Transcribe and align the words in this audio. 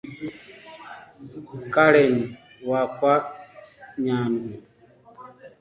Karen 1.73 2.13
wokwa 2.69 3.13
Nyandwi. 4.03 4.53